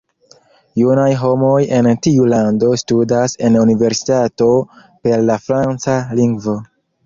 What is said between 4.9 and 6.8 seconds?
per la franca lingvo.